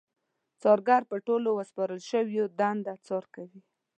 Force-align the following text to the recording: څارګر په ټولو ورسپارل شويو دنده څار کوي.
څارګر 0.61 1.01
په 1.11 1.15
ټولو 1.27 1.49
ورسپارل 1.53 1.99
شويو 2.09 2.45
دنده 2.59 2.93
څار 3.07 3.25
کوي. 3.35 3.61